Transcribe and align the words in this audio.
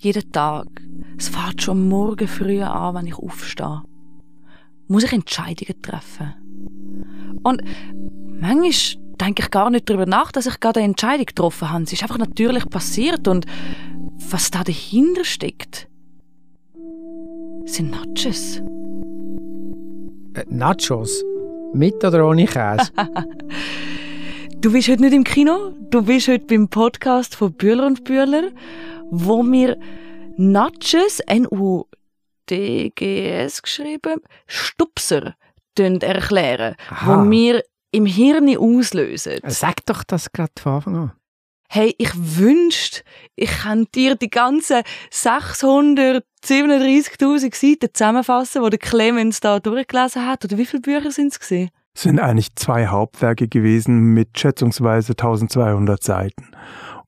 jeden 0.00 0.30
Tag. 0.32 0.66
Es 1.16 1.28
fährt 1.28 1.62
schon 1.62 1.88
Morgen 1.88 2.28
früh 2.28 2.62
an, 2.62 2.94
wenn 2.94 3.06
ich 3.06 3.16
aufstehe. 3.16 3.82
Muss 4.86 5.04
ich 5.04 5.12
Entscheidungen 5.12 5.82
treffen. 5.82 6.34
Und 7.42 7.62
manchmal 8.40 8.72
denke 9.20 9.42
ich 9.42 9.50
gar 9.50 9.70
nicht 9.70 9.88
darüber 9.88 10.06
nach, 10.06 10.32
dass 10.32 10.46
ich 10.46 10.60
gerade 10.60 10.80
eine 10.80 10.88
Entscheidung 10.90 11.26
getroffen 11.26 11.70
habe. 11.70 11.84
Es 11.84 11.92
ist 11.92 12.02
einfach 12.02 12.18
natürlich 12.18 12.68
passiert 12.68 13.28
und 13.28 13.46
was 14.30 14.50
da 14.50 14.64
dahinter 14.64 15.24
steckt, 15.24 15.88
sind 17.64 17.90
Nachos. 17.90 18.62
Äh, 20.34 20.44
Nachos? 20.48 21.24
Mit 21.74 22.02
oder 22.02 22.26
ohne 22.26 22.46
Käse? 22.46 22.90
du 24.60 24.72
bist 24.72 24.88
heute 24.88 25.02
nicht 25.02 25.14
im 25.14 25.22
Kino, 25.24 25.72
du 25.90 26.02
bist 26.02 26.28
heute 26.28 26.44
beim 26.46 26.68
Podcast 26.68 27.34
von 27.36 27.52
Bühler 27.52 27.86
und 27.86 28.04
Bühler, 28.04 28.50
wo 29.10 29.42
wir 29.44 29.76
Nachos, 30.36 31.20
N-U-D-G-S 31.20 32.02
geschrieben, 33.62 34.20
Stupser 34.46 35.34
erklären, 35.78 36.74
Aha. 36.90 37.24
wo 37.24 37.30
wir 37.30 37.62
im 37.92 38.04
Hirn 38.04 38.56
auslösen. 38.56 39.38
Sag 39.46 39.86
doch 39.86 40.02
das 40.02 40.32
gerade 40.32 40.50
von 40.58 40.72
Anfang 40.72 40.96
an. 40.96 41.12
Hey, 41.70 41.94
ich 41.98 42.10
wünschte, 42.16 43.02
ich 43.36 43.50
könnte 43.62 43.92
dir 43.92 44.16
die 44.16 44.30
ganzen 44.30 44.82
637.000 45.12 47.54
Seiten 47.54 47.90
zusammenfassen, 47.92 48.64
die 48.64 48.70
der 48.70 48.80
Clemens 48.80 49.38
da 49.38 49.60
durchgelesen 49.60 50.26
hat. 50.26 50.44
Oder 50.44 50.58
wie 50.58 50.66
viele 50.66 50.80
Bücher 50.80 51.12
sind? 51.12 51.32
Es 51.32 51.38
sind 52.02 52.20
eigentlich 52.20 52.54
zwei 52.54 52.86
Hauptwerke 52.86 53.48
gewesen 53.48 54.14
mit 54.14 54.38
schätzungsweise 54.38 55.12
1200 55.12 56.02
Seiten. 56.02 56.48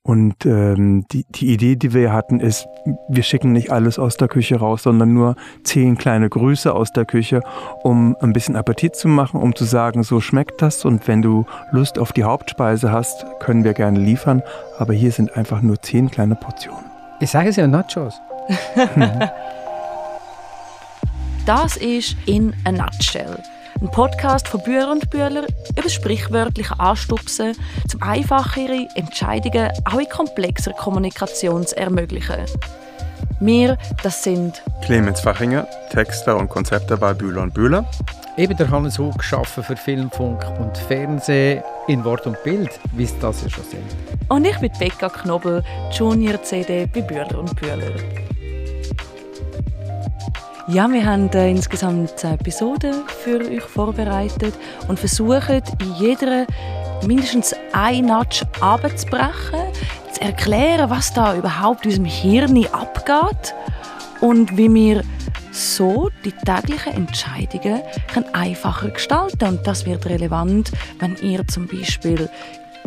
Und 0.03 0.47
ähm, 0.47 1.05
die, 1.13 1.27
die 1.31 1.53
Idee, 1.53 1.77
die 1.77 1.93
wir 1.93 2.13
hatten, 2.13 2.41
ist, 2.41 2.67
wir 3.09 3.23
schicken 3.23 3.53
nicht 3.53 3.71
alles 3.71 3.99
aus 3.99 4.17
der 4.17 4.29
Küche 4.29 4.57
raus, 4.59 4.85
sondern 4.85 5.13
nur 5.13 5.37
zehn 5.63 5.99
kleine 5.99 6.31
Grüße 6.31 6.73
aus 6.75 6.91
der 6.93 7.05
Küche, 7.05 7.43
um 7.83 8.17
ein 8.21 8.33
bisschen 8.33 8.57
Appetit 8.57 8.97
zu 8.97 9.09
machen, 9.09 9.41
um 9.41 9.55
zu 9.55 9.65
sagen, 9.65 10.03
so 10.03 10.21
schmeckt 10.21 10.63
das. 10.63 10.85
Und 10.87 11.07
wenn 11.07 11.21
du 11.21 11.45
Lust 11.71 11.99
auf 11.99 12.13
die 12.13 12.25
Hauptspeise 12.25 12.91
hast, 12.91 13.27
können 13.41 13.63
wir 13.63 13.75
gerne 13.75 14.01
liefern. 14.01 14.43
Aber 14.79 14.95
hier 14.95 15.13
sind 15.13 15.37
einfach 15.37 15.61
nur 15.61 15.81
zehn 15.83 16.11
kleine 16.11 16.35
Portionen. 16.35 16.91
Ich 17.21 17.31
sage 17.31 17.51
es 17.51 17.57
ja 17.57 17.67
Nachos. 17.67 18.21
das 21.47 21.77
ist 21.77 22.17
in 22.27 22.55
a 22.65 22.73
nutshell 22.73 23.37
ein 23.81 23.91
Podcast 23.91 24.47
von 24.49 24.63
Bühler 24.63 24.91
und 24.91 25.11
Bühler 25.11 25.45
über 25.71 25.83
das 25.83 25.93
sprichwörtliche 25.93 26.79
Anstupsen, 26.79 27.57
um 27.95 28.03
einfachere 28.03 28.89
Entscheidungen 28.95 29.71
auch 29.85 29.99
in 29.99 30.09
komplexer 30.09 30.73
Kommunikation 30.73 31.67
zu 31.67 31.77
ermöglichen. 31.77 32.45
Wir, 33.41 33.79
das 34.03 34.23
sind 34.23 34.63
Clemens 34.83 35.21
Fachinger, 35.21 35.67
Texter 35.91 36.37
und 36.37 36.51
Konzepter 36.51 36.99
bei 36.99 37.15
Bühler 37.15 37.43
und 37.43 37.55
Bühler. 37.55 37.89
Eben 38.37 38.57
der 38.57 38.71
Hannes 38.71 38.99
Hug, 38.99 39.17
geschaffen 39.17 39.65
für 39.65 39.77
Film, 39.77 40.11
Funk 40.11 40.45
und 40.59 40.77
Fernsehen 40.77 41.63
in 41.89 42.05
Wort 42.05 42.27
und 42.27 42.43
Bild, 42.45 42.71
wie 42.93 43.05
es 43.05 43.19
das 43.19 43.43
ja 43.43 43.49
schon 43.49 43.65
sind. 43.65 43.85
Und 44.29 44.47
ich 44.47 44.59
bin 44.59 44.71
Becca 44.79 45.09
Knobel, 45.09 45.65
Junior 45.91 46.43
CD 46.43 46.87
bei 46.87 47.01
Bühler 47.01 47.39
und 47.39 47.57
Bühler. 47.57 47.93
Ja, 50.73 50.89
wir 50.89 51.05
haben 51.05 51.29
äh, 51.31 51.51
insgesamt 51.51 52.17
zehn 52.17 52.35
Episoden 52.35 53.03
für 53.09 53.41
euch 53.41 53.63
vorbereitet 53.63 54.55
und 54.87 55.01
versuchen 55.01 55.63
in 55.81 55.95
jeder 55.99 56.47
mindestens 57.05 57.57
ein 57.73 58.05
Natsch 58.05 58.45
abzubrechen, 58.61 59.73
zu 60.13 60.21
erklären, 60.21 60.89
was 60.89 61.13
da 61.13 61.35
überhaupt 61.35 61.87
in 61.87 61.91
unserem 61.91 62.05
Hirn 62.05 62.67
abgeht 62.67 63.53
und 64.21 64.57
wie 64.57 64.73
wir 64.73 65.03
so 65.51 66.09
die 66.25 66.31
täglichen 66.31 66.93
Entscheidungen 66.93 67.83
einfacher 68.33 68.91
gestalten. 68.91 69.49
Und 69.49 69.67
das 69.67 69.85
wird 69.87 70.07
relevant, 70.07 70.71
wenn 71.01 71.17
ihr 71.17 71.45
zum 71.49 71.67
Beispiel 71.67 72.29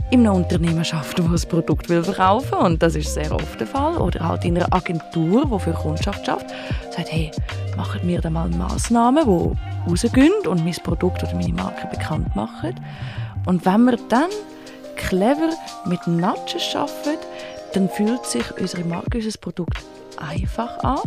in 0.10 0.26
einem 0.26 0.38
Unternehmen 0.38 0.86
schafft, 0.86 1.20
das 1.20 1.26
ein 1.26 1.50
Produkt 1.50 1.90
will 1.90 2.04
verkaufen 2.04 2.60
und 2.60 2.82
das 2.82 2.96
ist 2.96 3.14
sehr 3.14 3.32
oft 3.34 3.60
der 3.60 3.68
Fall. 3.68 3.98
Oder 3.98 4.26
halt 4.26 4.46
in 4.46 4.56
einer 4.56 4.72
Agentur, 4.72 5.50
die 5.52 5.60
für 5.60 5.74
Kundschaft 5.74 6.26
schafft, 6.26 6.50
sagt, 6.96 7.12
hey, 7.12 7.30
machen 7.76 8.02
wir 8.04 8.22
da 8.22 8.30
mal 8.30 8.50
Massnahmen, 8.50 9.26
die 9.26 9.90
rausgehen 9.90 10.48
und 10.48 10.64
mein 10.64 10.76
Produkt 10.84 11.24
oder 11.24 11.34
meine 11.36 11.54
Marke 11.54 11.88
bekannt 11.88 12.36
machen. 12.36 12.80
Und 13.46 13.66
wenn 13.66 13.86
wir 13.86 13.98
dann 14.10 14.30
clever 14.96 15.50
mit 15.86 16.06
Nudges 16.08 16.76
arbeiten, 16.76 17.26
dann 17.74 17.90
fühlt 17.90 18.26
sich 18.26 18.46
unsere 18.58 18.84
Marke, 18.84 19.18
unser 19.18 19.38
Produkt 19.40 19.84
einfach 20.18 20.78
an. 20.84 21.00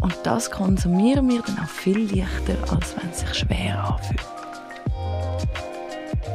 Und 0.00 0.14
das 0.22 0.50
konsumieren 0.50 1.28
wir 1.28 1.42
dann 1.42 1.58
auch 1.58 1.68
viel 1.68 2.00
leichter, 2.00 2.56
als 2.72 2.96
wenn 2.96 3.10
es 3.10 3.20
sich 3.20 3.34
schwer 3.34 3.84
anfühlt. 3.84 4.26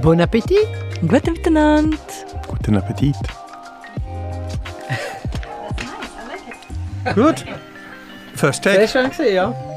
Bon 0.02 0.20
Appetit! 0.20 0.68
Guten 1.02 1.34
Miteinander! 1.34 1.98
Guten 2.48 2.78
Appetit! 2.78 3.16
Gut! 7.16 7.46
First 8.40 8.64
take. 8.64 8.78
Det 8.78 8.84
är 8.84 8.88
ja. 9.34 9.69